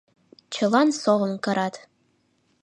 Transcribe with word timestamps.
Чылан 0.53 0.89
совым 1.01 1.33
кырат. 1.43 1.75